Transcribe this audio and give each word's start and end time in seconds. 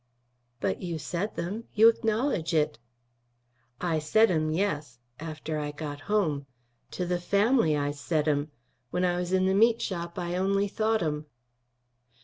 "But 0.59 0.81
you 0.81 0.97
said 0.97 1.35
them. 1.35 1.65
You 1.75 1.87
acknowledge 1.87 2.55
it." 2.55 2.79
"I 3.79 3.99
said 3.99 4.31
'em, 4.31 4.49
yes 4.49 4.97
after 5.19 5.59
I 5.59 5.69
got 5.69 5.99
home. 6.09 6.47
To 6.97 7.05
the 7.05 7.19
family 7.19 7.77
I 7.77 7.91
said 7.91 8.27
'em. 8.27 8.49
When 8.89 9.05
I 9.05 9.17
was 9.17 9.31
in 9.31 9.45
the 9.45 9.53
meat 9.53 9.79
shop 9.79 10.17
I 10.17 10.35
only 10.37 10.67
thought 10.67 11.03
'em." 11.03 11.27